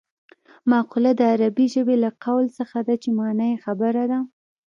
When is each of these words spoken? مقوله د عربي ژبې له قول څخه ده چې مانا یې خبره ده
مقوله 0.69 1.11
د 1.19 1.21
عربي 1.33 1.65
ژبې 1.73 1.95
له 2.03 2.09
قول 2.23 2.45
څخه 2.59 2.77
ده 2.87 2.95
چې 3.03 3.09
مانا 3.17 3.45
یې 3.51 3.57
خبره 3.65 4.03
ده 4.11 4.19